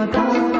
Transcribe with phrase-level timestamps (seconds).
[0.00, 0.59] 我的。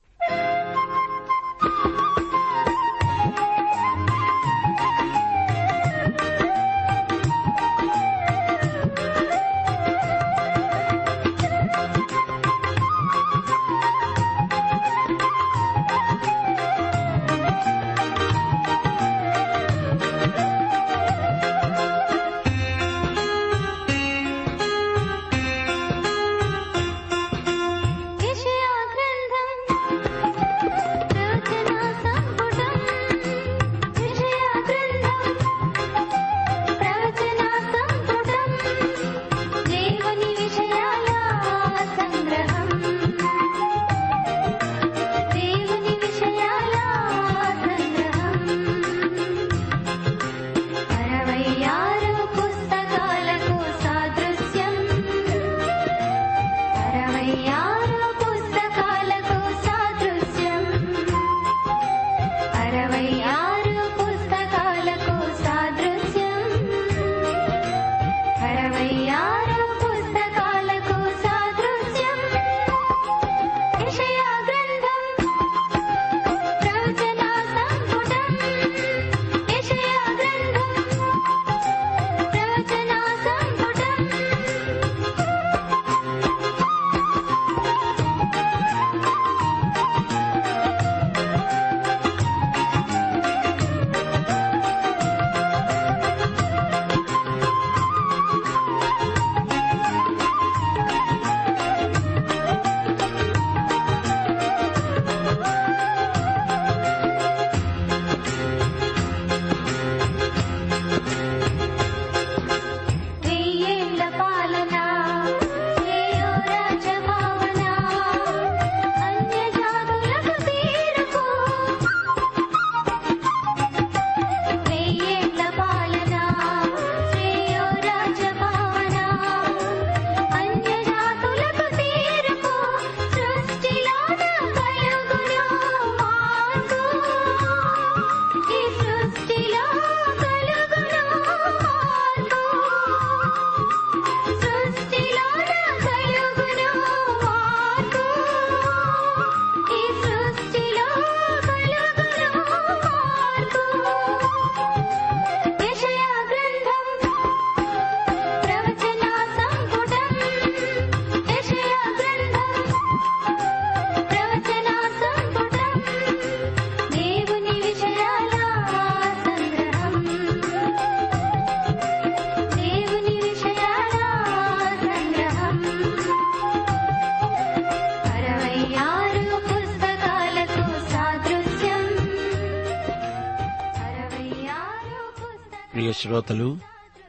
[186.21, 186.59] శ్రోతలు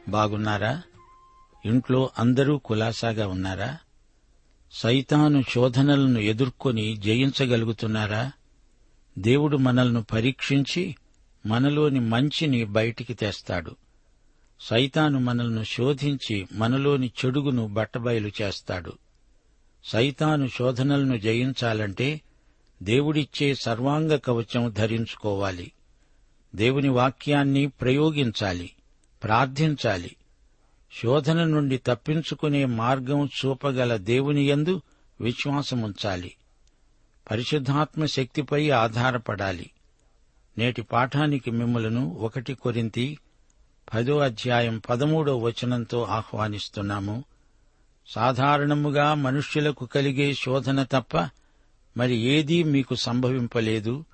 [0.08, 0.82] బాగున్నారా?
[1.64, 3.78] ఇంట్లో అందరూ కులాసాగా ఉన్నారా?
[4.72, 8.32] సైతాను శోధనలను ఎదుర్కొని జయించగలుగుతున్నారా?
[9.18, 10.96] దేవుడు మనల్ని పరీక్షించి
[11.46, 13.76] మనలోని మంచిని బయటికి తెస్తాడు.
[14.60, 18.92] సైతాను మనల్ని శోధించి మనలోని చెడుగును బట్టబయలు చేస్తాడు.
[19.84, 22.20] సైతాను శోధనలను జయించాలంటే
[22.82, 25.72] దేవుడిచ్చే సర్వాంగ కవచం ధరించుకోవాలి.
[26.54, 28.72] దేవుని వాక్యాన్ని ప్రయోగించాలి.
[29.22, 30.16] ప్రార్థించాలి.
[31.02, 34.82] శోధన నుండి తప్పించుకునే మార్గం చూపగల దేవుని యందు
[35.20, 36.34] విశ్వాసముంచాలి.
[37.30, 39.70] పరిశుద్ధాత్మ శక్తిపై ఆధారపడాలి.
[40.58, 43.18] నేటి పాఠానికి మిమ్మలను ఒకటి కొరింతి
[43.94, 47.24] పదో అధ్యాయం పదమూడో వచనంతో ఆహ్వానిస్తున్నాము.
[48.06, 51.30] సాధారణముగా మనుష్యులకు కలిగే శోధన తప్ప
[51.96, 54.04] మరి ఏదీ మీకు సంభవింపలేదు.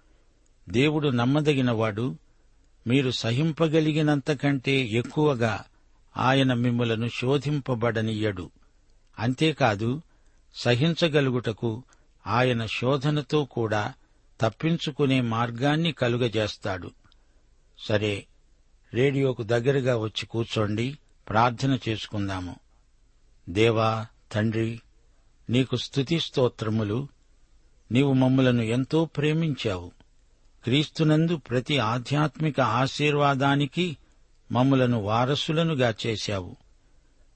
[0.68, 2.16] దేవుడు నమ్మదగినవాడు
[2.88, 5.64] మీరు సహింపగలిగినంతకంటే ఎక్కువగా
[6.16, 8.50] ఆయన మిమ్మలను శోధింపబడనియ్యడు.
[9.18, 10.02] అంతేకాదు
[10.54, 11.82] సహించగలుగుటకు
[12.26, 13.92] ఆయన శోధనతో కూడా
[14.40, 16.90] తప్పించుకునే మార్గాన్ని కలుగజేస్తాడు.
[17.78, 18.26] సరే
[18.94, 20.98] రేడియోకు దగ్గరగా వచ్చి కూర్చోండి
[21.28, 22.56] ప్రార్థన చేసుకుందాము.
[23.48, 24.80] దేవా తండ్రి
[25.50, 27.08] నీకు స్తుతి స్తోత్రములు
[27.92, 29.97] నీవు మమ్ములను ఎంతో ప్రేమించావు.
[30.68, 33.96] క్రీస్తునందు ప్రతి ఆధ్యాత్మిక ఆశీర్వాదానికి
[34.52, 36.56] మమ్ములను వారసులనుగా చేశావు.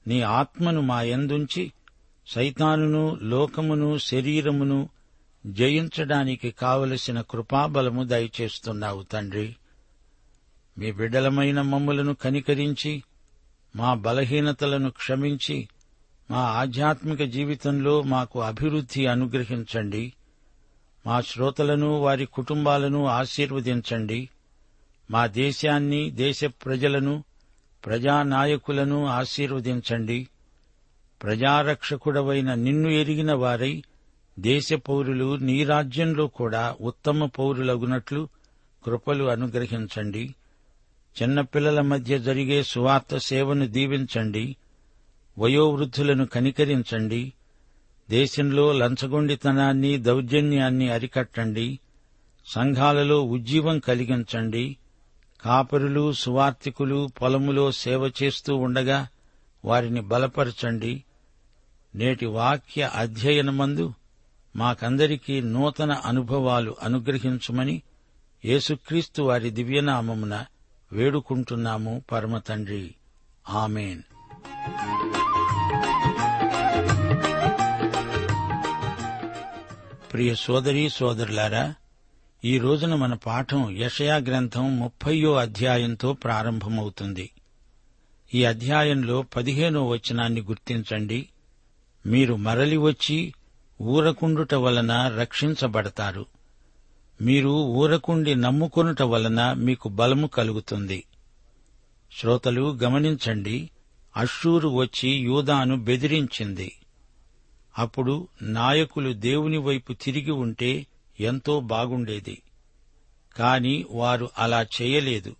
[0.07, 1.71] నీ ఆత్మను మా యందుంచి
[2.27, 4.89] సైతానును లోకమును శరీరమును
[5.45, 9.55] జయించడానికి కావలసిన కృపాబలము దయచేస్తున్నావు తండ్రి.
[10.77, 13.03] మీ బిడ్డలమైన మమ్ములను కనికరించి
[13.75, 15.67] మా బలహీనతలను క్షమించి
[16.31, 20.13] మా ఆధ్యాత్మిక జీవితంలో మాకు అభివృద్ధి అనుగ్రహించండి.
[21.05, 24.29] మా శ్రోతలను వారి కుటుంబాలను ఆశీర్వదించండి.
[25.11, 27.23] మా దేశాన్ని దేశ ప్రజలను
[27.85, 30.27] ప్రజానాయకులను ఆశీర్వదించండి.
[31.23, 33.83] ప్రజారక్షకుడవైన నిన్ను ఎరిగిన వారై
[34.39, 38.27] దేశ పౌరులు నీ రాజ్యంలో కూడా ఉత్తమ పౌరులగునట్లు
[38.85, 40.35] కృపలు అనుగ్రహించండి.
[41.21, 44.55] చిన్నపిల్లల మధ్య జరిగే సువార్త సేవను దీవించండి.
[45.39, 47.33] వయోవృద్ధులను కనికరించండి.
[48.09, 51.79] దేశంలో లంచగొండితనాన్ని దౌర్జన్యాన్ని అరికట్టండి.
[52.45, 54.77] సంఘాలలో ఉజ్జీవం కలిగించండి.
[55.41, 59.07] కాపరులు సువార్థికులు పొలములో సేవ చేస్తూ ఉండగా
[59.65, 61.03] వారిని బలపరచండి.
[61.95, 63.93] నేటి వాక్య అధ్యయనమందు
[64.55, 67.81] మాకందరికీ నూతన అనుభవాలు అనుగ్రహించుమని
[68.45, 70.45] యేసుక్రీస్తు వారి దివ్యనామమున
[70.91, 72.95] వేడుకుంటున్నాము పరమతండ్రి.
[73.49, 74.01] ఆమెన్.
[80.13, 81.75] ప్రియ సోదరీ సోదరులారా
[82.43, 87.29] ఈ రోజున మన పాఠం యషయా గ్రంథం ముప్పయో అధ్యాయంతో ప్రారంభమవుతుంది.
[88.33, 91.29] ఈ అధ్యాయంలో పదిహేనో వచనాన్ని గుర్తించండి.
[92.05, 93.33] మీరు మరలి వచ్చి
[93.81, 96.25] ఊరకుండుట వలన రక్షించబడతారు.
[97.21, 101.03] మీరు ఊరకుండి నమ్ముకొనుట వలన మీకు బలము కలుగుతుంది.
[102.19, 103.69] శ్రోతలు గమనించండి
[104.17, 106.75] అషూరు వచ్చి యూదాను బెదిరించింది.
[107.77, 110.87] అప్పుడు నాయకులు దేవుని వైపు తిరిగి ఉంటే
[111.19, 112.41] ఎంతో బాగుండేది.
[113.37, 115.35] కాని వారు అలా చేయలేదు.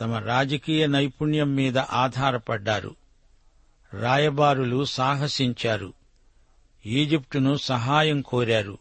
[0.00, 2.96] తమ రాజకీయ నైపుణ్యం మీద ఆధారపడ్డారు.
[3.94, 5.92] రాయబారులు సాహసించారు.
[6.86, 8.78] ఈజిప్టును సహాయం కోరారు.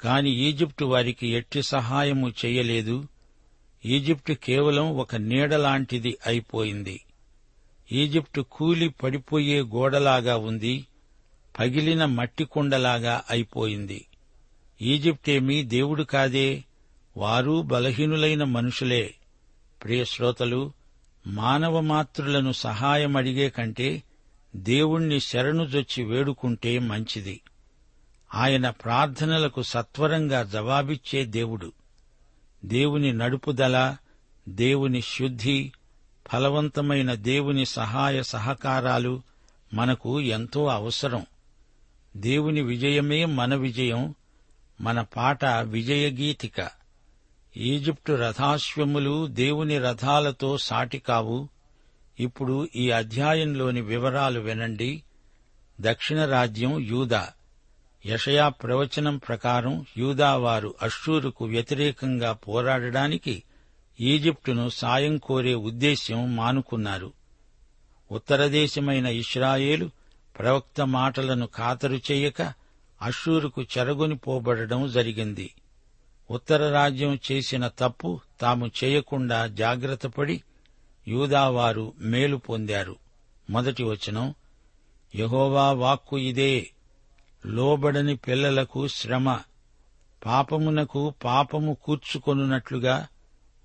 [0.00, 3.08] కాని ఈజిప్టు వారికి ఎట్టి సహాయము చేయలేదు.
[3.86, 7.04] ఈజిప్టు కేవలం ఒక నీడలాంటిది అయిపోయింది.
[7.92, 10.86] ఈజిప్టు కూలి పడిపోయే గోడలాగా ఉంది.
[11.60, 14.06] పగిలిన మట్టి కుండలాగా అయిపోయింది.
[14.82, 16.64] ఈజిప్టేమీ దేవుడు కాదే
[17.16, 19.14] వారు బలహీనులైన మనుషులే.
[19.84, 20.72] ప్రియశ్రోతలు
[21.26, 24.02] మానవ మాతృలను సహాయం అడిగే కంటే
[24.56, 27.40] దేవుణ్ణి శరణుజొచ్చి వేడుకుంటే మంచిది.
[28.34, 31.72] ఆయన ప్రార్థనలకు సత్వరంగా జవాబిచ్చే దేవుడు.
[32.64, 33.96] దేవుని నడుపుదల
[34.48, 35.72] దేవుని శుద్ధి
[36.32, 39.22] ఫలవంతమైన దేవుని సహాయ సహకారాలు
[39.74, 41.26] మనకు ఎంతో అవసరం.
[42.16, 44.14] దేవుని విజయమే మన విజయం
[44.80, 46.70] మన పాట విజయగీతిక
[47.56, 51.48] ఈజిప్టు రథాశ్వములు దేవుని రథాలతో సాటి కావు.
[52.20, 55.02] ఇప్పుడు ఈ అధ్యాయంలోని వివరాలు వినండి.
[55.80, 57.28] దక్షిణ రాజ్యం యూదా.
[58.06, 63.42] యషయా ప్రవచనం ప్రకారం యూదావారు అశ్షూరుకు వ్యతిరేకంగా పోరాడడానికి
[64.00, 67.12] ఈజిప్టును సాయం కోరే ఉద్దేశ్యం మానుకున్నారు.
[68.12, 69.90] ఉత్తరదేశమైన ఇస్రాయేలు
[70.38, 72.42] ప్రవక్త మాటలను ఖాతరు చేయక
[73.02, 75.54] అషూరుకు చెరగొని పోబడడం జరిగింది.
[76.30, 80.42] ఉత్తర రాజ్యం చేసిన తప్పు తాము చేయకుండా జాగ్రత్తపడి
[81.08, 82.96] యూదావారు మేలు పొందారు.
[83.50, 84.34] మొదటి వచనం
[85.14, 86.70] యహోవా వాక్కు ఇదే
[87.46, 89.38] లోబడని పిల్లలకు శ్రమ
[90.26, 93.06] పాపమునకు పాపము కూర్చుకొనున్నట్లుగా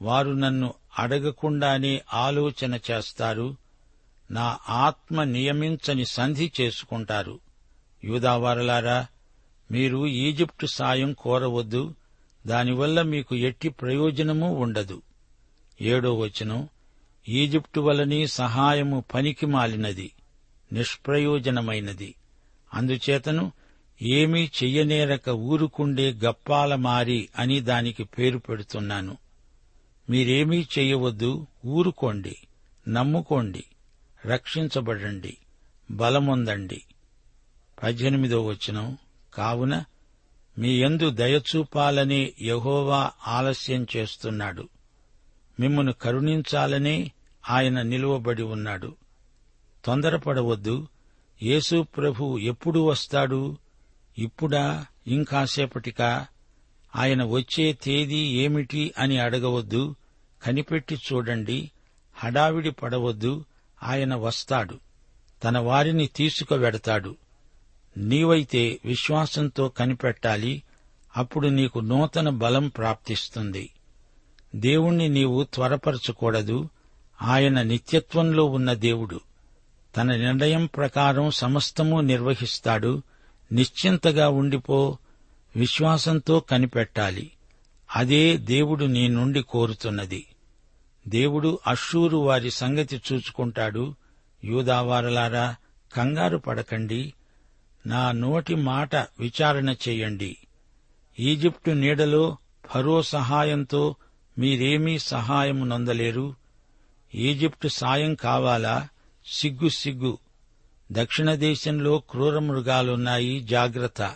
[0.02, 3.56] వారు నన్ను అడగకుండానే ఆలోచన చేస్తారు.
[4.32, 7.40] నా ఆత్మ నియమించని సంధి చేసుకుంటారు.
[8.04, 9.08] యూదావారలారా
[9.72, 11.96] మీరు ఈజిప్టు సాయం కోరవద్దు.
[12.48, 15.02] దానివల్ల మీకు ఎట్టి ప్రయోజనమూ ఉండదు.
[15.82, 16.70] ఏడో వచనం
[17.30, 20.12] ఈజిప్టు వలని సహాయము పనికి మాలినది
[20.74, 22.16] నిష్ప్రయోజనమైనది.
[22.74, 23.52] అందుచేతను
[24.02, 29.18] ఏమీ చెయ్యనేరక ఊరుకుండే గప్పాల మారి అని దానికి పేరు పెడుతున్నాను.
[30.10, 32.36] మీరేమీ చెయ్యవద్దు ఊరుకోండి
[32.88, 33.64] నమ్ముకోండి.
[34.26, 35.38] రక్షించబడండి.
[35.92, 36.82] బలముందండి.
[37.84, 38.98] పద్దెనిమిదో వచనం.
[39.34, 39.84] కావున
[40.58, 44.70] మీ యందు దయచూపాలని యహోవా ఆలస్యం చేస్తున్నాడు.
[45.60, 47.12] మిమ్మను కరుణించాలనే
[47.50, 48.96] ఆయన నిలువబడి ఉన్నాడు.
[49.86, 50.88] తొందరపడవద్దు.
[51.44, 53.58] యేసు ప్రభు ఎప్పుడు వస్తాడు?
[54.18, 54.86] ఇప్పుడా?
[55.08, 56.28] ఇంకాసేపటికా
[56.96, 59.96] ఆయన వచ్చే తేదీ ఏమిటి అని అడగవద్దు.
[60.44, 61.72] కనిపెట్టి చూడండి.
[62.14, 63.46] హడావిడి పడవద్దు.
[63.84, 64.80] ఆయన వస్తాడు.
[65.44, 67.16] తన వారిని తీసుకువెడతాడు.
[67.98, 70.64] నీవైతే విశ్వాసంతో కనిపెట్టాలి.
[71.18, 73.70] అప్పుడు నీకు నూతన బలం ప్రాప్తిస్తుంది.
[74.56, 76.70] దేవుణ్ణి నీవు త్వరపరచకూడదు.
[77.22, 79.22] ఆయన నిత్యత్వంలో ఉన్న దేవుడు.
[79.98, 83.02] తన నిర్ణయం ప్రకారం సమస్తము నిర్వహిస్తాడు.
[83.52, 84.98] నిశ్చింతగా ఉండిపో.
[85.56, 87.32] విశ్వాసంతో కనిపెట్టాలి.
[87.96, 90.26] అదే దేవుడు నీ నుండి కోరుతున్నది.
[91.08, 93.96] దేవుడు అశ్షూరు వారి సంగతి చూచుకుంటాడు.
[94.44, 95.56] యూదావారలారా
[95.96, 97.14] కంగారు పడకండి.
[97.88, 100.38] నా నోటి మాట విచారణ చేయండి.
[101.20, 102.38] ఈజిప్టు నీడలో
[102.74, 103.96] ఫరో సహాయంతో
[104.40, 106.36] మీరేమీ సహాయం నొందలేరు.
[107.16, 108.88] ఈజిప్టు సాయం కావాలా?
[109.26, 110.18] సిగ్గు సిగ్గు.
[110.92, 114.16] దక్షిణ దేశంలో క్రూర మృగాలున్నాయి జాగ్రత్త.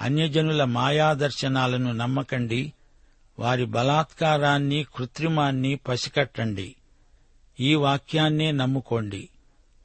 [0.00, 2.72] అన్యజనుల మాయాదర్శనాలను నమ్మకండి.
[3.40, 6.76] వారి బలాత్కారాన్ని కృత్రిమాన్ని పసికట్టండి.
[7.60, 9.28] ఈ వాక్యాన్నే నమ్ముకోండి.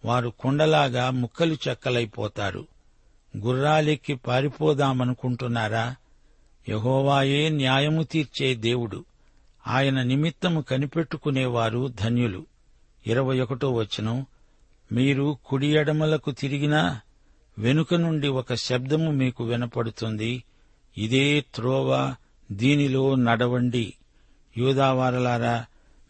[0.06, 2.68] వారు కుండలాగా ముక్కలు చెక్కలైపోతారు.
[3.38, 5.96] గుర్రాలెక్కి పారిపోదామనుకుంటున్నారా?
[6.70, 9.06] యహోవాయే న్యాయము తీర్చే దేవుడు.
[9.68, 12.46] ఆయన నిమిత్తము కనిపెట్టుకునేవారు ధన్యులు.
[13.08, 14.26] ఇరవై ఒకటో వచనం.
[14.92, 17.02] మీరు కుడి ఎడమలకు తిరిగినా
[17.58, 20.44] వెనుక నుండి ఒక శబ్దము మీకు వినపడుతుంది.
[20.98, 22.16] ఇదే త్రోవ
[22.52, 23.94] దీనిలో నడవండి.
[24.58, 25.66] యూదావారలారా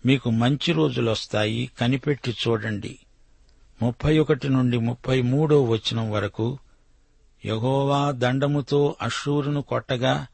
[0.06, 1.72] మీకు మంచి రోజులొస్తాయి.
[1.80, 3.00] కనిపెట్టి చూడండి.
[3.82, 6.58] ముప్పై ఒకటి నుండి ముప్పై మూడో వచనం వరకు
[7.46, 10.28] యహోవా దండముతో అశ్షూరును కొట్టగా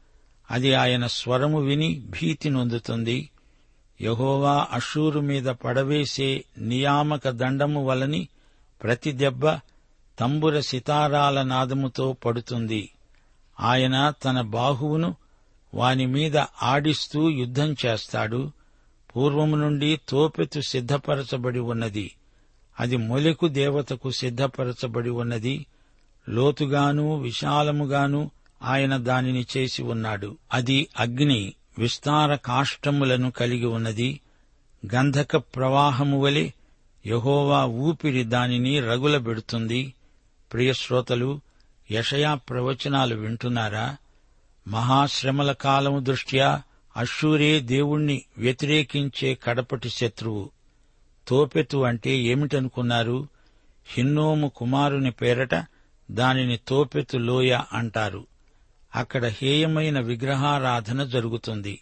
[0.50, 3.30] అది ఆయన స్వరము విని భీతి నొందుతుంది.
[4.02, 8.28] యహోవా అషూరు మీద పడవేసే నియామక దండము వలని
[8.82, 9.46] ప్రతి దెబ్బ
[10.18, 12.90] తంబుర సితారాల నాదముతో పడుతుంది.
[13.60, 15.16] ఆయన తన బాహువును
[15.74, 18.52] వాని మీద ఆడిస్తూ యుద్ధం చేస్తాడు.
[19.16, 22.14] పూర్వము నుండి తోపెతు సిద్ధపరచబడి ఉన్నది.
[22.80, 25.66] అది మొలికు దేవతకు సిద్ధపరచబడి ఉన్నది.
[26.28, 28.30] లోతుగాను విశాలముగాను
[28.62, 30.36] ఆయన దానిని చేసి ఉన్నాడు.
[30.52, 34.20] అది అగ్ని విస్తార కాష్టములను కలిగి ఉన్నది.
[34.94, 36.50] గంధక ప్రవాహము వలె
[37.06, 39.94] యహోవా ఊపిరి దానిని రగులబెడుతుంది.
[40.52, 41.40] ప్రియశ్రోతలు
[41.90, 43.96] యషయా ప్రవచనాలు వింటున్నారా?
[44.68, 46.62] మహాశ్రమల కాలము దృష్ట్యా
[46.96, 50.50] అశ్షూరే దేవుణ్ణి వ్యతిరేకించే కడపటి శత్రువు.
[51.28, 53.28] తోపెతు అంటే ఏమిటనుకున్నారు?
[53.86, 55.64] హిన్నోము కుమారుని పేరట
[56.10, 58.26] దానిని తోపెతు లోయ అంటారు.
[58.96, 61.80] అక్కడ హేయమైన విగ్రహారాధన జరుగుతుంది.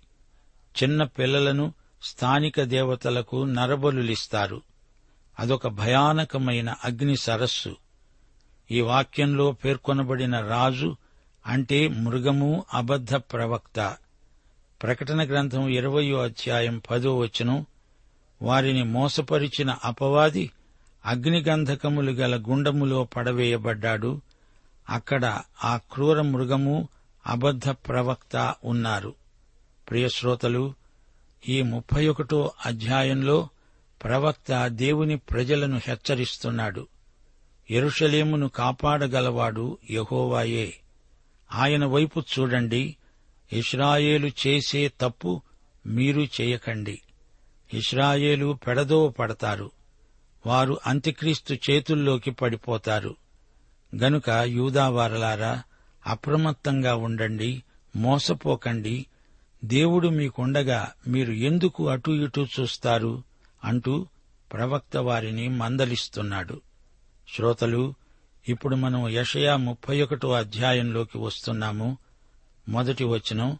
[0.82, 1.72] చిన్న పిల్లలను
[2.02, 4.62] స్థానిక దేవతలకు నరబలులిస్తారు.
[5.38, 7.76] అదొక భయానకమైన అగ్ని సరస్సు.
[8.70, 10.96] ఈ వాక్యంలో పేర్కొనబడిన రాజు
[11.46, 13.96] అంటే మృగము అబద్ధ ప్రవక్త.
[14.82, 17.66] ప్రకటన గ్రంథం ఇరవయో అధ్యాయం పదో వచనం.
[18.42, 20.50] వారిని మోసపరిచిన అపవాది
[21.06, 24.20] అగ్నిగంధకములు గల గుండములో పడవేయబడ్డాడు.
[24.90, 26.88] అక్కడ ఆ క్రూర మృగము
[27.26, 29.14] అబద్ధ ప్రవక్త ఉన్నారు.
[29.90, 30.74] ప్రియశ్రోతలు
[31.48, 33.48] ఈ ముప్పై ఒకటో అధ్యాయంలో
[34.04, 36.86] ప్రవక్త దేవుని ప్రజలను హెచ్చరిస్తున్నాడు.
[37.70, 40.74] ఎరుషలేమును కాపాడగలవాడు యహోవాయే.
[41.52, 42.96] ఆయన వైపు చూడండి.
[43.52, 45.42] ఇస్రాయేలు చేసే తప్పు
[45.86, 47.02] మీరు చేయకండి.
[47.74, 49.70] ఇస్రాయేలు పెడదో పడతారు.
[50.46, 53.16] వారు అంత్యక్రీస్తు చేతుల్లోకి పడిపోతారు.
[54.02, 55.62] గనుక యూదావారలారా
[56.06, 57.62] అప్రమత్తంగా ఉండండి
[57.96, 59.06] మోసపోకండి.
[59.64, 63.22] దేవుడు మీకుండగా మీరు ఎందుకు అటూ ఇటూ చూస్తారు?
[63.64, 64.06] అంటూ
[64.52, 66.60] ప్రవక్త వారిని మందలిస్తున్నాడు.
[67.34, 67.94] శ్రోతలు
[68.48, 71.98] ఇప్పుడు మనం యషయా ముప్పై ఒకటో అధ్యాయంలోకి వస్తున్నాము.
[72.68, 73.58] మొదటి వచనం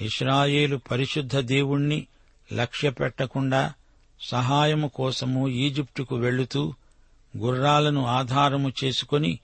[0.00, 2.06] ఇస్రాయేలు పరిశుద్ధ దేవుణ్ణి
[2.52, 3.72] లక్ష్యపెట్టకుండా
[4.20, 6.74] సహాయము కోసము ఈజిప్టుకు వెళుతూ
[7.36, 9.38] గుర్రాలను ఆధారము చేసుకొని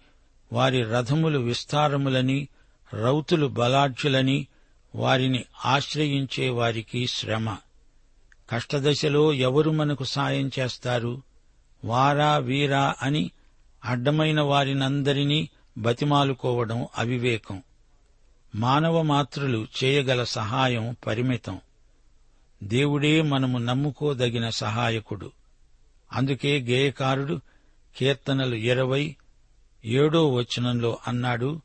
[0.52, 2.48] వారి రథములు విస్తారములని
[2.94, 4.46] రౌతులు బలాఢ్యులని
[4.94, 7.56] వారిని ఆశ్రయించే వారికి శ్రమ.
[8.50, 11.22] కష్టదశలో ఎవరు మనకు సాయం చేస్తారు?
[11.84, 13.30] వారా వీరా అని
[13.84, 17.62] అడ్డమైన వారినందరినీ బతిమాలుకోవడం అవివేకం.
[18.54, 21.60] మానవ మాత్రులు చేయగల సహాయం పరిమితం.
[22.62, 25.30] దేవుడే మనము నమ్ముకోదగిన సహాయకుడు.
[26.12, 27.40] అందుకే గేయకారుడు
[27.96, 29.16] కీర్తనలు ఇరవై
[29.84, 31.60] ఏడో వచనంలో అన్నాడు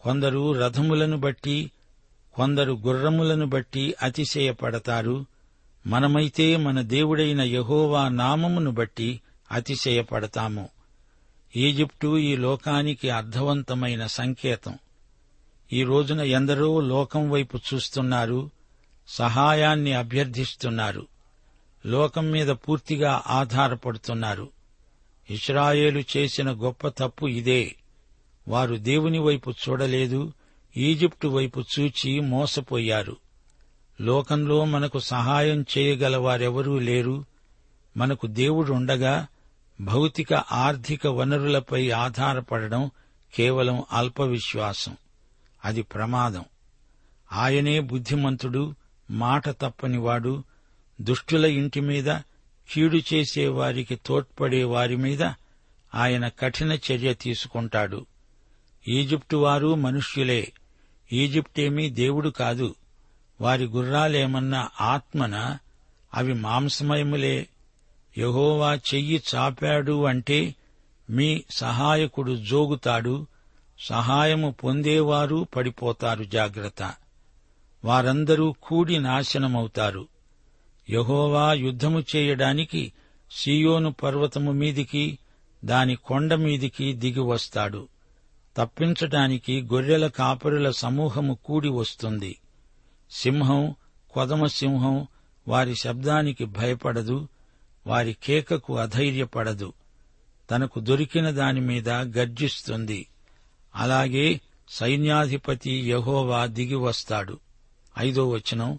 [0.00, 1.70] కొందరు రథములను బట్టి
[2.34, 5.24] కొందరు గుర్రములను బట్టి అతిశయపడతారు.
[5.86, 9.20] మనమైతే మన దేవుడైన యహోవా నామమును బట్టి
[9.52, 10.68] అతిశయపడతాము.
[11.56, 14.78] ఈజిప్టు ఈ లోకానికి అర్థవంతమైన సంకేతం.
[15.72, 18.50] ఈ రోజున ఎందరో లోకం వైపు చూస్తున్నారు
[19.08, 21.06] సహాయాన్ని అభ్యర్థిస్తున్నారు
[21.86, 24.48] లోకం మీద పూర్తిగా ఆధారపడుతున్నారు.
[25.30, 27.76] ఇస్రాయేలు చేసిన గొప్ప తప్పు ఇదే.
[28.48, 30.32] వారు దేవుని వైపు చూడలేదు
[30.76, 33.16] ఈజిప్టు వైపు చూచి మోసపోయారు.
[34.00, 37.24] లోకంలో మనకు సహాయం చేయగల వారెవరూ లేరు
[37.96, 39.26] మనకు దేవుడుండగా
[39.80, 42.90] భౌతిక ఆర్థిక వనరులపై ఆధారపడడం
[43.34, 44.96] కేవలం అల్ప విశ్వాసం
[45.64, 46.44] అది ప్రమాదం.
[47.32, 48.74] ఆయనే బుద్ధిమంతుడు
[49.10, 50.44] మాట తప్పనివాడు
[51.00, 52.18] దుష్టుల ఇంటి మీద
[52.72, 55.22] కీడు చేసేవారికి తోడ్పడే వారి మీద
[55.94, 58.06] ఆయన కఠిన చర్య తీసుకుంటాడు.
[58.88, 60.52] ఈజిప్టు వారు మనుష్యులే.
[61.12, 62.74] ఈజిప్టేమీ దేవుడు కాదు.
[63.40, 65.58] వారి గుర్రాలేమన్నా ఆత్మన?
[66.14, 67.48] అవి మాంసమయములే.
[68.18, 70.54] యహోవా చెయ్యి చాపాడు అంటే
[71.10, 73.26] మీ సహాయకుడు జోగుతాడు
[73.86, 76.94] సహాయము పొందేవారు పడిపోతారు జాగ్రత్త.
[77.84, 80.08] వారందరూ కూడి నాశనమవుతారు.
[80.90, 82.92] యహోవా యుద్ధము చేయడానికి
[83.30, 85.18] సీయోను పర్వతము మీదికి
[85.64, 87.88] దాని కొండ మీదికి దిగి వస్తాడు.
[88.56, 92.38] తప్పించటానికి గొర్రెల కాపరుల సమూహము కూడి వస్తుంది.
[93.10, 93.74] సింహం
[94.10, 95.06] కొదమ సింహం
[95.48, 97.28] వారి శబ్దానికి భయపడదు.
[97.86, 99.72] వారి కేకకు అధైర్యపడదు.
[100.50, 103.08] తనకు దొరికిన దాని మీద గర్జిస్తుంది.
[103.76, 107.38] అలాగే సైన్యాధిపతి యహోవా దిగివస్తాడు
[107.98, 108.78] ఐదో వచనం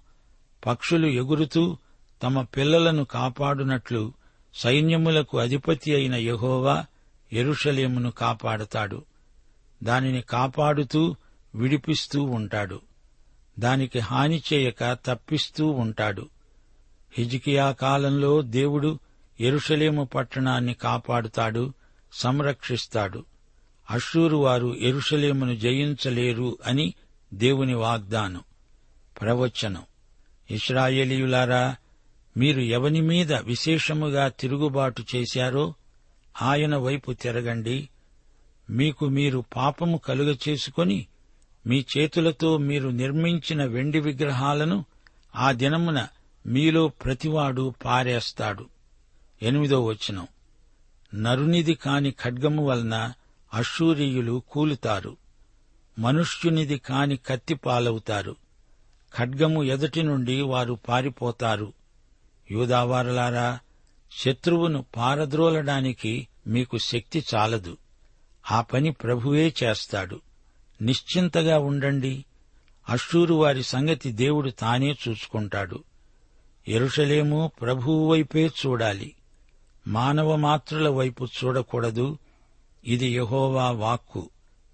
[0.66, 1.78] పక్షులు ఎగురుతూ
[2.24, 4.14] తమ పిల్లలను కాపాడునట్లు
[4.54, 6.86] సైన్యములకు అధిపతి అయిన యహోవా
[7.34, 9.06] ఎరుషలేమును కాపాడుతాడు.
[9.84, 11.16] దానిని కాపాడుతూ
[11.56, 12.82] విడిపిస్తూ ఉంటాడు.
[13.60, 16.30] దానికి హాని చేయక తప్పిస్తూ ఉంటాడు.
[17.18, 19.00] హిజికియా కాలంలో దేవుడు
[19.40, 21.74] ఎరుషలేము పట్టణాన్ని కాపాడుతాడు
[22.14, 23.26] సంరక్షిస్తాడు.
[23.92, 26.94] అషూరు వారు ఎరుషలేమును జయించలేరు అని
[27.34, 28.42] దేవుని వాగ్దానం.
[29.22, 29.82] ప్రవచనం.
[30.52, 31.76] ఇస్రాయేలీయులారా
[32.38, 35.74] మీరు ఎవని మీద విశేషముగా తిరుగుబాటు చేశారో
[36.42, 37.90] ఆయన వైపు తిరగండి.
[38.70, 41.08] మీకు మీరు పాపము కలుగ చేసుకొని
[41.68, 44.86] మీ చేతులతో మీరు నిర్మించిన వెండి విగ్రహాలను
[45.36, 46.08] ఆ దినమున
[46.48, 48.66] మీలో ప్రతివాడు పారేస్తాడు.
[49.42, 50.27] ఎనిమిదో వచనం.
[51.16, 53.14] నరునిది కాని ఖడ్గము వలన
[53.53, 55.18] అశూరియులు కూలుతారు.
[56.00, 58.36] మనుష్యునిది కాని కత్తి పాలవుతారు.
[59.18, 61.74] ఖడ్గము ఎదుటి నుండి వారు పారిపోతారు.
[62.51, 63.60] యూదావారులారా
[64.12, 67.77] శత్రువును పారద్రోలడానికి మీకు శక్తి చాలదు.
[68.51, 70.22] ఆ పని ప్రభువే చేస్తాడు.
[70.81, 72.25] నిశ్చింతగా ఉండండి.
[72.90, 75.83] అశ్షూరు వారి సంగతి దేవుడు తానే చూసుకుంటాడు.
[76.68, 79.14] ఎరుషలేము ప్రభువు వైపే చూడాలి.
[79.88, 82.18] మానవ మాత్రుల వైపు చూడకూడదు.
[82.86, 84.30] ఇది యహోవా వాక్కు.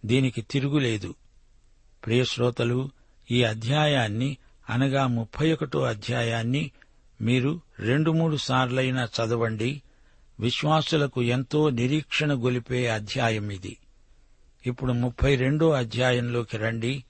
[0.06, 1.16] దీనికి తిరుగులేదు.
[2.06, 2.90] ప్రియశ్రోతలు
[3.32, 4.38] ఈ అధ్యాయాన్ని
[4.70, 6.72] అనగా ముప్పై ఒకటో అధ్యాయాన్ని
[7.22, 9.82] మీరు రెండు మూడు సార్లైనా చదవండి.
[10.40, 13.78] విశ్వాసులకు ఎంతో నిరీక్షణ గొలిపే అధ్యాయం ఇది.
[14.66, 17.04] ఇప్పుడు ముప్పై రెండో అధ్యాయంలోకి రండి.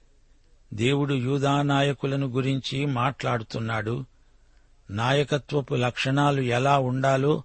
[0.73, 4.05] దేవుడు యూదా నాయకులను గురించి మాట్లాడుతున్నాడు.
[4.89, 7.43] నాయకత్వపు లక్షణాలు ఎలా ఉండాలో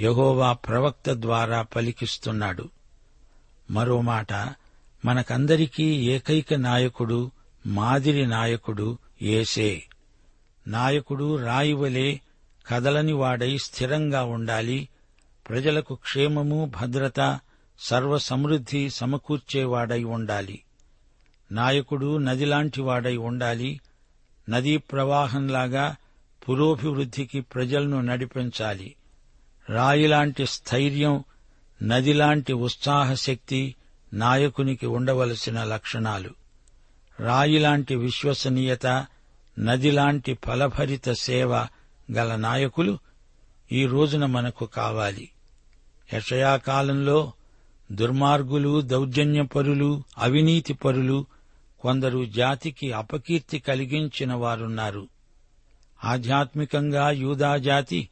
[0.00, 2.68] యహోవా ప్రవక్త ద్వారా పలికిస్తున్నాడు.
[3.70, 4.32] మరో మాట
[5.04, 7.30] మనకందరికీ ఏకైక నాయకుడు
[7.66, 9.82] మాదిరి నాయకుడు ఏసే
[10.66, 12.20] నాయకుడు రాయివలే
[12.66, 14.88] కదలని వాడై స్థిరంగా ఉండాలి
[15.48, 17.40] ప్రజలకు క్షేమము భద్రత
[17.78, 20.62] సర్వ సమృద్ధి సమకూర్చేవాడై ఉండాలి.
[21.52, 23.80] నాయకుడు నదిలాంటి వాడై ఉండాలి
[24.48, 25.96] నదీ ప్రవాహంలాగా
[26.48, 28.94] పురోభివృద్ధికి ప్రజలను నడిపించాలి.
[29.70, 31.24] రాయిలాంటి స్థైర్యం
[31.82, 33.74] నదిలాంటి ఉత్సాహశక్తి
[34.12, 36.30] నాయకునికి ఉండవలసిన లక్షణాలు.
[37.20, 38.86] రాయిలాంటి విశ్వసనీయత
[39.58, 41.66] నదిలాంటి ఫలభరిత సేవ
[42.12, 42.98] గల నాయకులు
[43.72, 45.30] ఈ రోజున మనకు కావాలి.
[46.14, 47.32] యషయాకాలంలో
[47.92, 51.26] దుర్మార్గులు దౌర్జన్యపరులు అవినీతిపరులు
[51.80, 55.08] కొందరు జాతికి అపకీర్తి కలిగించిన వారున్నారు.
[56.04, 58.08] ఆధ్యాత్మికంగా యూదాజాతి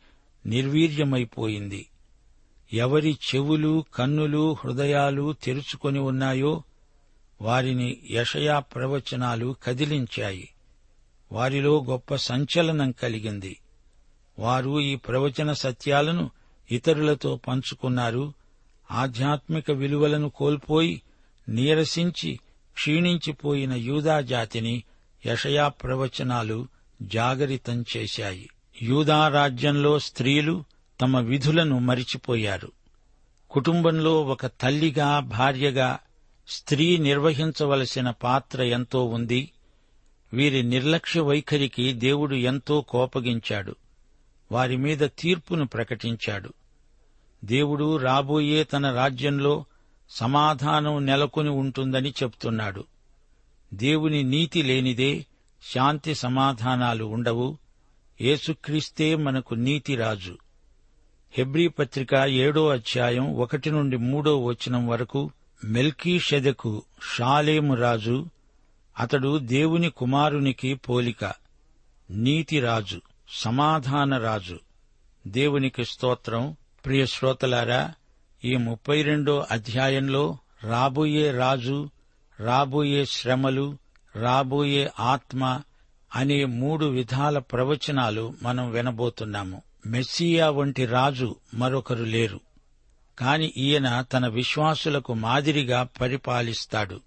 [0.46, 1.88] నిర్వీర్యమైపోయింది.
[2.72, 6.62] ఎవరి చెవులు కన్నులు హృదయాలు తెరుచుకొని ఉన్నాయో
[7.42, 10.48] వారిని యషయా ప్రవచనాలు కదిలించాయి.
[11.33, 13.61] వారిలో గొప్ప సంచలనం కలిగింది.
[14.38, 16.31] వారు ఈ ప్రవచన సత్యాలను
[16.70, 18.35] ఇతరులతో పంచుకున్నారు
[18.90, 21.03] ఆధ్యాత్మిక విలువలను కోల్పోయి
[21.48, 22.40] నీరసించి
[22.74, 24.83] క్షీణించిపోయిన యూదా జాతిని
[25.27, 26.68] యషయా ప్రవచనాలు
[27.02, 28.50] జాగరితం చేశాయి.
[28.82, 30.64] యూదా రాజ్యంలో స్త్రీలు
[31.00, 32.72] తమ విధులను మరిచిపోయారు.
[33.50, 35.98] కుటుంబంలో ఒక తల్లిగా భార్యగా
[36.48, 39.50] స్త్రీ నిర్వహించవలసిన పాత్ర ఎంతో ఉంది.
[40.32, 43.76] వీరి నిర్లక్ష్య వైఖరికి దేవుడు ఎంతో కోపగించాడు.
[44.52, 46.52] వారి మీద తీర్పును ప్రకటించాడు.
[47.44, 49.64] దేవుడు రాబోయే తన రాజ్యంలో
[50.11, 52.84] సమాధానం నెలకొని ఉంటుందని చెప్తున్నాడు.
[53.74, 55.26] దేవుని నీతి లేనిదే
[55.62, 57.58] శాంతి సమాధానాలు ఉండవు.
[58.20, 60.38] యేసుక్రీస్తే మనకు నీతిరాజు
[61.32, 65.30] హెబ్రీ పత్రిక ఏడో అధ్యాయం ఒకటి నుండి మూడో వచనం వరకు
[65.64, 66.82] మెల్కీషెదకు
[67.16, 68.26] షాలేము రాజు
[68.98, 71.32] అతడు దేవుని కుమారునికి పోలిక
[72.10, 74.60] నీతిరాజు సమాధాన రాజు.
[75.26, 76.56] దేవునికి స్తోత్రం.
[76.84, 77.94] ప్రియ శ్రోతలారా
[78.44, 81.90] ఈ ముప్పై రెండో అధ్యాయంలో రాబోయే రాజు
[82.40, 83.78] రాబోయే శ్రమలు
[84.16, 85.60] రాబోయే ఆత్మ
[86.14, 89.62] అనే మూడు విధాల ప్రవచనాలు మనం వినబోతున్నాము.
[89.86, 92.40] మెస్సియా వంటి రాజు మరొకరు లేరు.
[93.18, 97.00] కాని ఈయన తన విశ్వాసులకు మాదిరిగా పరిపాలిస్తాడు.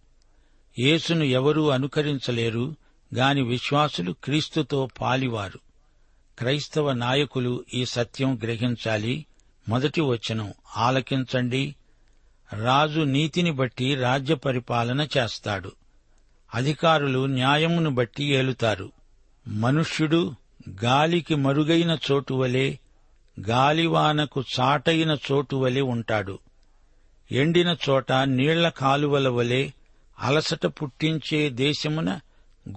[0.79, 2.75] యేసును ఎవరూ అనుకరించలేరు
[3.15, 5.59] గాని విశ్వాసులు క్రీస్తుతో పాలివారు.
[6.39, 9.25] క్రైస్తవ నాయకులు ఈ సత్యం గ్రహించాలి.
[9.69, 11.75] మొదటి వచనం ఆలకించండి.
[12.53, 15.71] రాజు నీతిని బట్టి రాజ్య పరిపాలన చేస్తాడు.
[16.53, 18.91] అధికారులు న్యాయమును బట్టి ఏలుతారు.
[19.47, 20.33] మనుష్యుడు
[20.83, 22.75] గాలికి మరుగైన చోటు వలె
[23.47, 26.39] గాలివానకు చాటైన చోటు వలె ఉంటాడు.
[27.31, 29.69] ఎండిన చోట నీళ్ళ కాలువల వలె
[30.19, 32.19] అలసట పుట్టించే దేశమున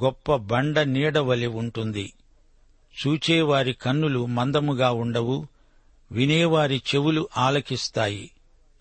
[0.04, 2.12] గొప్ప బండ నీడ వలె ఉంటుంది.
[2.94, 5.46] చూచేవారి కన్నులు మందముగా ఉండవు
[6.12, 8.30] వినేవారి చెవులు ఆలకిస్తాయి.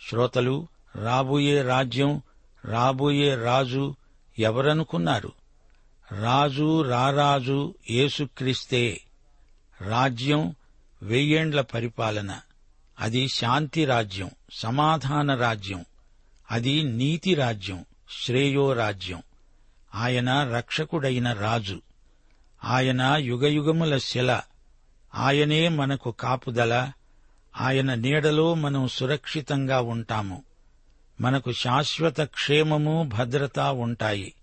[0.10, 2.22] శ్రోతలు రాబోయే రాజ్యం
[2.66, 3.96] రాబోయే రాజు
[4.40, 5.32] ఎవరనుకున్నారు?
[6.12, 9.02] రాజు రారాజు యేసుక్రీస్తే
[9.82, 10.56] రాజ్యం
[11.02, 12.40] వెయ్యేండ్ల పరిపాలన.
[13.00, 15.86] అది శాంతి రాజ్యం సమాధాన రాజ్యం.
[16.52, 17.86] అది నీతి రాజ్యం
[18.26, 19.24] శ్రేయో రాజ్యం.
[19.96, 21.82] ఆయన రక్షకుడైన రాజు.
[22.64, 24.42] ఆయన యుగయుగముల శిల.
[25.16, 26.92] ఆయనే మనకు కాపుదల.
[27.62, 30.44] ఆయన నీడలో మనం సురక్షితంగా ఉంటాము.
[31.22, 34.34] మనకు శాశ్వత క్షేమము భద్రత ఉంటాయి.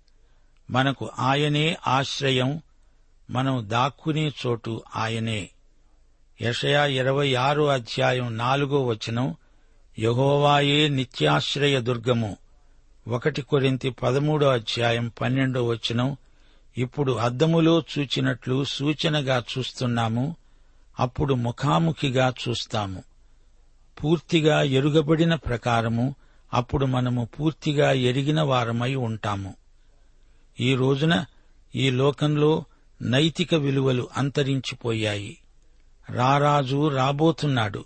[0.70, 2.62] మనకు ఆయనే ఆశ్రయం
[3.30, 5.50] మనం దాక్కునే చోటు ఆయనే.
[6.42, 9.34] యషయా ఇరవై ఆరో అధ్యాయం నాలుగో వచనం
[9.98, 12.36] యహోవాయే నిత్యాశ్రయ దుర్గము.
[13.08, 16.16] ఒకటి కొరింతి పదమూడో అధ్యాయం పన్నెండో వచనం
[16.78, 20.36] ఇప్పుడు అద్దములో చూచినట్లు సూచనగా చూస్తున్నాము
[21.00, 23.02] అప్పుడు ముఖాముఖిగా చూస్తాము.
[24.04, 26.14] పూర్తిగా ఎరుగబడిన ప్రకారము
[26.54, 29.54] అప్పుడు మనము పూర్తిగా ఎరిగిన వారమై ఉంటాము.
[30.60, 31.24] ఈ రోజున
[31.76, 32.64] ఈ లోకంలో
[33.02, 35.38] నైతిక విలువలు అంతరించిపోయాయి.
[36.10, 37.84] రారాజు రాబోతున్నాడు.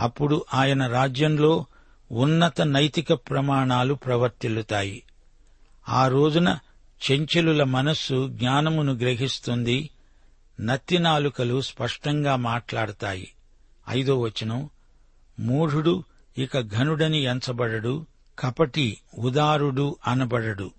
[0.00, 1.64] అప్పుడు ఆయన రాజ్యంలో
[2.12, 5.02] ఉన్నత నైతిక ప్రమాణాలు ప్రవర్తిల్లుతాయి.
[5.88, 6.58] ఆ రోజున
[7.10, 9.90] చెంచలుల మనస్సు జ్ఞానమును గ్రహిస్తుంది.
[10.60, 13.32] నత్తినాలుకలు స్పష్టంగా మాట్లాడతాయి.
[13.88, 14.70] ఐదో వచనం.
[15.40, 16.04] మూఢుడు
[16.38, 18.06] ఇక ఘనుడని ఎంచబడడు
[18.38, 20.70] కపటి ఉదారుడు అనబడడు.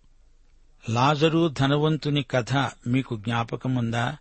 [0.89, 2.53] లాజరు ధనవంతుని కథ
[2.87, 4.17] మీకు జ్ఞాపకముందా?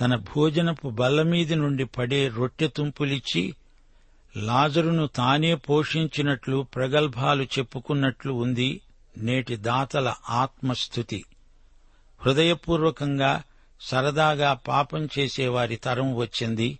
[0.00, 3.54] తన భోజనపు బల్లమీది నుండి పడే రొట్టె తుంపులిచ్చి
[4.36, 8.80] లాజరును తానే పోషించినట్లు ప్రగల్భాలు చెప్పుకున్నట్లు ఉంది
[9.16, 11.24] నేటి దాతల ఆత్మస్థుతి.
[12.20, 13.42] హృదయపూర్వకంగా
[13.80, 16.78] సరదాగా పాపం చేసేవారి తరం వచ్చింది.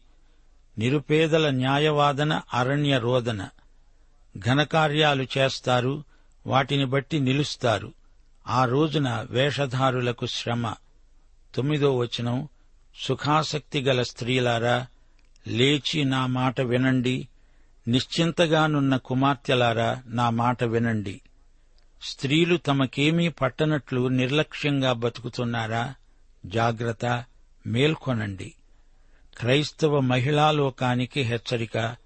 [0.79, 3.49] నిరుపేదల న్యాయవాదన అరణ్య రోదన
[4.39, 6.05] ఘనకార్యాలు చేస్తారు
[6.47, 7.93] వాటిని బట్టి నిలుస్తారు.
[8.49, 10.75] ఆ రోజున వేషధారులకు శ్రమ.
[11.55, 12.49] తొమ్మిదో వచనం
[12.95, 14.87] సుఖాసక్తి గల స్త్రీలారా
[15.47, 17.29] లేచి నా మాట వినండి.
[17.89, 21.21] నిశ్చింతగానున్న కుమార్తెలారా నా మాట వినండి.
[22.03, 25.95] స్త్రీలు తమకేమీ పట్టనట్లు నిర్లక్ష్యంగా బతుకుతున్నారా?
[26.47, 27.25] జాగ్రత్త
[27.67, 28.55] మేల్కొనండి.
[29.39, 31.97] క్రైస్తవ మహిళా లోకానికి హెచ్చరిక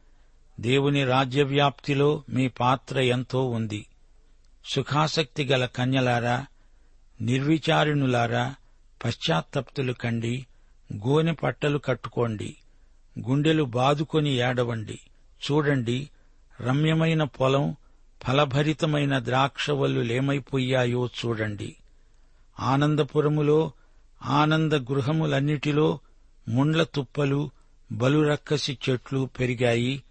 [0.60, 3.86] దేవుని రాజ్యవ్యాప్తిలో మీ పాత్ర ఎంతో ఉంది.
[4.64, 6.46] సుఖాసక్తి గల కన్యలారా
[7.20, 8.54] నిర్విచారిణులారా
[9.04, 10.46] పశ్చాత్తప్తులు కండి
[10.94, 12.56] గోనె పట్టలు కట్టుకోండి
[13.28, 14.98] గుండెలు బాదుకొని ఏడవండి.
[15.50, 16.10] చూడండి
[16.60, 17.76] రమ్యమైన పొలం
[18.24, 21.76] ఫలభరితమైన ద్రాక్షవల్లులేమైపోయాయో చూడండి.
[22.60, 23.72] ఆనందపురములో
[24.22, 25.98] ఆనంద గృహములన్నిటిలో
[26.48, 27.50] ముండ్ల తుప్పలు
[27.92, 30.02] బలురక్కసి చెట్లు పెరిగాయి.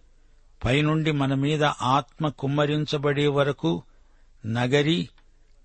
[0.64, 3.84] పైనుండి మన మీద ఆత్మ కుమ్మరించబడే వరకు
[4.46, 5.10] నగరి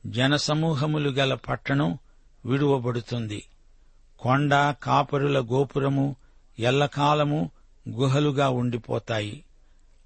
[0.07, 1.99] జనసమూహములు గల పట్టణం
[2.47, 3.45] విడువబడుతుంది.
[4.19, 6.17] కొండ కాపరుల గోపురము
[6.59, 7.51] ఎల్లకాలము
[7.89, 9.45] గుహలుగా ఉండిపోతాయి.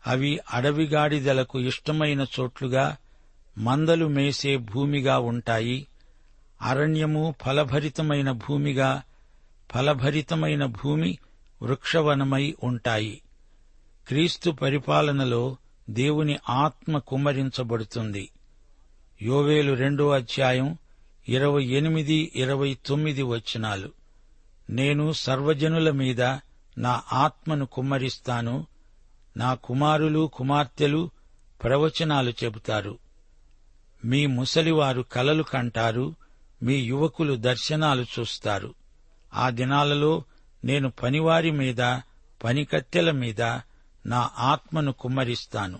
[0.06, 2.96] అవి అడవిగాడిదలకు ఇష్టమైన చోట్లుగా
[3.58, 5.86] మందలు మేసే భూమిగా ఉంటాయి.
[6.62, 9.02] అరణ్యము ఫలభరితమైన భూమిగా
[9.74, 11.18] ఫలభరితమైన భూమి
[11.62, 13.20] వృక్షవనమై ఉంటాయి.
[14.08, 15.56] క్రీస్తు పరిపాలనలో
[15.90, 18.30] దేవుని ఆత్మ కుమ్మరించబడుతుంది.
[19.22, 20.78] యోవేలు రెండో అధ్యాయం
[21.28, 23.90] ఇరవై ఎనిమిది ఇరవై తొమ్మిది వచనాలు.
[24.70, 26.22] నేను సర్వజనుల మీద
[26.78, 28.66] నా ఆత్మను కుమ్మరిస్తాను.
[29.36, 31.10] నా కుమారులు కుమార్తెలు
[31.62, 32.98] ప్రవచనాలు చెబుతారు.
[34.04, 36.14] మీ ముసలివారు కలలు కంటారు
[36.62, 38.74] మీ యువకులు దర్శనాలు చూస్తారు.
[39.34, 40.22] ఆ దినాలలో
[40.64, 41.98] నేను పనివారి మీద
[42.44, 43.42] పనికత్తెల మీద
[44.06, 45.78] నా ఆత్మను కుమ్మరిస్తాను.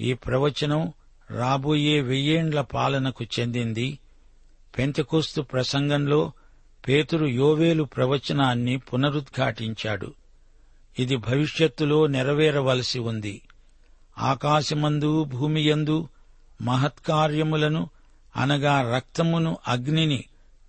[0.00, 0.92] ఈ ప్రవచనం
[1.30, 3.98] రాబోయే వెయ్యేండ్ల పాలనకు చెందింది.
[4.78, 6.32] పెంతకోస్తు ప్రసంగంలో
[6.88, 10.14] పేతురు యోవేలు ప్రవచనాన్ని పునరుద్ఘాటించాడు.
[10.98, 13.42] ఇది భవిష్యత్తులో నెరవేరవలసి ఉంది.
[14.18, 16.08] ఆకాశమందు భూమియందు
[16.62, 17.90] మహత్కార్యములను
[18.36, 20.24] అనగా రక్తమును అగ్నిని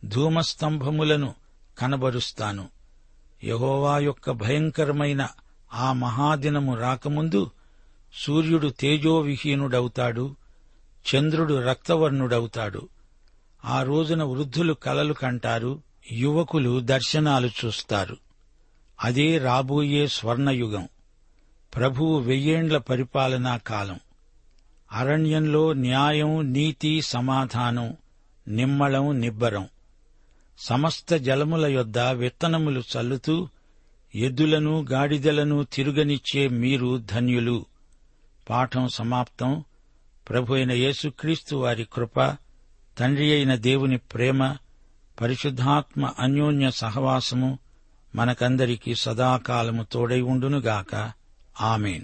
[0.06, 1.36] ధూమస్తంభములను
[1.80, 2.70] కనబరుస్తాను.
[3.44, 5.28] యహోవా యొక్క భయంకరమైన
[5.74, 7.52] ఆ మహాదినము రాకముందు
[8.14, 10.36] సూర్యుడు తేజోవిహీనుడవుతాడు
[11.16, 12.88] చంద్రుడు రక్తవర్ణుడవుతాడు.
[13.66, 15.82] ఆ రోజున వృద్ధులు కలలు కంటారు
[16.12, 18.18] యువకులు దర్శనాలు చూస్తారు.
[19.04, 20.88] అదే రాబోయే స్వర్ణయుగం.
[21.76, 24.00] ప్రభువు వెయ్యేండ్ల పరిపాలనా కాలం.
[24.92, 27.98] అరణ్యంలో న్యాయం నీతి సమాధానం
[28.48, 29.68] నిమ్మళం నిబ్బరం.
[30.60, 33.48] సమస్త జలముల యొద్ద విత్తనములు చల్లుతూ
[34.16, 37.66] ఎద్దులను గాడిదలను తిరుగనిచ్చే మీరు ధన్యులు.
[38.50, 39.64] పాఠం సమాప్తం.
[40.30, 42.22] ప్రభు అయిన యేసుక్రీస్తు వారి కృప
[43.00, 44.56] తండ్రి అయిన దేవుని ప్రేమ
[45.22, 47.60] పరిశుద్ధాత్మ అన్యోన్య సహవాసము
[48.16, 51.12] మనకందరికీ సదాకాలము తోడై ఉండునుగాక.
[51.62, 52.04] Amen.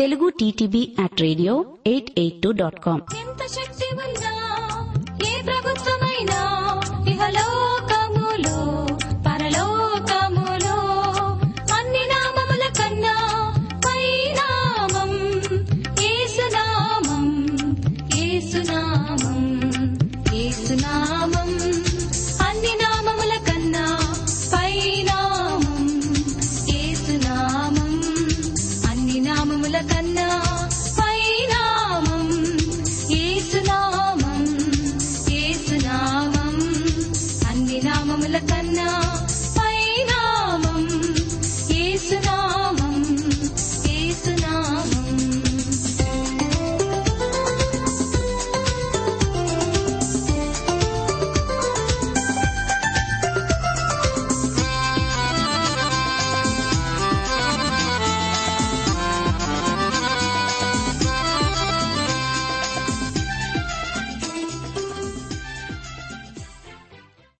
[0.00, 3.00] Telugu TTV at radio eight eight two dot com.
[3.20, 3.86] ఎంత శక్తి
[5.28, 6.40] ఏ ప్రభుత్వమైనా?